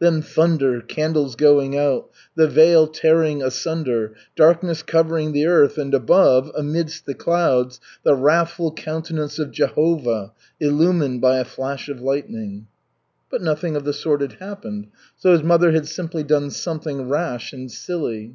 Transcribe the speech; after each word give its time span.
Then, 0.00 0.20
thunder, 0.20 0.80
candles 0.80 1.36
going 1.36 1.78
out, 1.78 2.10
the 2.34 2.48
veil 2.48 2.88
tearing 2.88 3.40
asunder, 3.40 4.14
darkness 4.34 4.82
covering 4.82 5.30
the 5.30 5.46
earth, 5.46 5.78
and 5.78 5.94
above, 5.94 6.50
amidst 6.56 7.06
the 7.06 7.14
clouds 7.14 7.78
the 8.02 8.16
wrathful 8.16 8.72
countenance 8.72 9.38
of 9.38 9.52
Jehovah 9.52 10.32
illumined 10.58 11.20
by 11.20 11.36
a 11.38 11.44
flash 11.44 11.88
of 11.88 12.00
lightning. 12.00 12.66
But 13.30 13.42
nothing 13.42 13.76
of 13.76 13.84
the 13.84 13.92
sort 13.92 14.22
had 14.22 14.32
happened, 14.40 14.88
so 15.14 15.30
his 15.30 15.44
mother 15.44 15.70
had 15.70 15.86
simply 15.86 16.24
done 16.24 16.50
something 16.50 17.08
rash 17.08 17.52
and 17.52 17.70
silly. 17.70 18.34